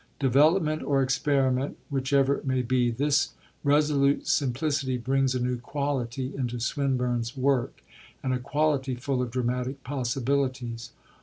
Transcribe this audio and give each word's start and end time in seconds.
Development 0.17 0.81
or 0.81 1.03
experiment, 1.03 1.77
whichever 1.91 2.33
it 2.33 2.43
may 2.47 2.63
be, 2.63 2.89
this 2.89 3.33
resolute 3.63 4.25
simplicity 4.25 4.97
brings 4.97 5.35
a 5.35 5.39
new 5.39 5.59
quality 5.59 6.35
into 6.35 6.59
Swinburne's 6.59 7.37
work, 7.37 7.83
and 8.23 8.33
a 8.33 8.39
quality 8.39 8.95
full 8.95 9.21
of 9.21 9.29
dramatic 9.29 9.83
possibilities. 9.83 10.89